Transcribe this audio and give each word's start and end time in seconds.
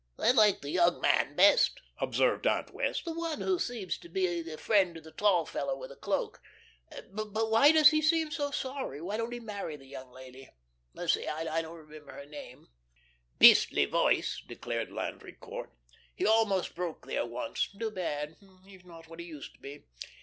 "I 0.17 0.31
like 0.31 0.61
the 0.61 0.71
young 0.71 0.99
man 0.99 1.35
best," 1.35 1.79
observed 1.99 2.47
Aunt 2.47 2.73
Wess'. 2.73 3.03
"The 3.03 3.13
one 3.13 3.41
who 3.41 3.59
seems 3.59 3.99
to 3.99 4.09
be 4.09 4.41
the 4.41 4.57
friend 4.57 4.97
of 4.97 5.03
the 5.03 5.11
tall 5.11 5.45
fellow 5.45 5.77
with 5.77 5.91
a 5.91 5.95
cloak. 5.95 6.41
But 7.11 7.51
why 7.51 7.71
does 7.71 7.89
he 7.91 8.01
seem 8.01 8.31
so 8.31 8.49
sorry? 8.49 8.99
Why 8.99 9.15
don't 9.17 9.31
he 9.31 9.39
marry 9.39 9.75
the 9.75 9.85
young 9.85 10.11
lady? 10.11 10.49
Let's 10.95 11.13
see, 11.13 11.27
I 11.27 11.61
don't 11.61 11.77
remember 11.77 12.17
his 12.19 12.31
name." 12.31 12.69
"Beastly 13.37 13.85
voice," 13.85 14.41
declared 14.47 14.91
Landry 14.91 15.33
Court. 15.33 15.69
"He 16.15 16.25
almost 16.25 16.73
broke 16.73 17.05
there 17.05 17.27
once. 17.27 17.69
Too 17.79 17.91
bad. 17.91 18.37
He's 18.65 18.83
not 18.83 19.07
what 19.07 19.19
he 19.19 19.27
used 19.27 19.53
to 19.53 19.59
be. 19.59 19.85